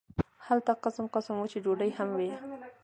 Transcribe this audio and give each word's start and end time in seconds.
هلته 0.47 0.71
قسم 0.83 1.05
قسم 1.15 1.35
وچې 1.39 1.59
ډوډۍ 1.63 1.91
هم 1.97 2.09
وې. 2.17 2.29